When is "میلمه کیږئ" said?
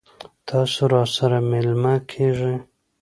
1.49-2.55